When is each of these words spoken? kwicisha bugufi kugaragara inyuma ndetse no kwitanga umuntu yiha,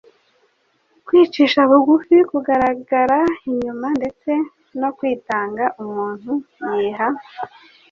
kwicisha 1.05 1.59
bugufi 1.69 2.15
kugaragara 2.31 3.19
inyuma 3.51 3.87
ndetse 3.97 4.31
no 4.79 4.89
kwitanga 4.97 5.63
umuntu 5.83 6.31
yiha, 6.73 7.07